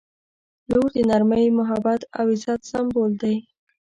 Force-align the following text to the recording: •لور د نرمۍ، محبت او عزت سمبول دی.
•لور 0.69 0.89
د 0.95 0.97
نرمۍ، 1.09 1.45
محبت 1.59 2.01
او 2.17 2.25
عزت 2.33 2.59
سمبول 2.71 3.11
دی. 3.21 3.35